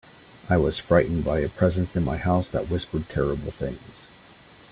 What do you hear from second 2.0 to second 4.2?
my house that whispered terrible things.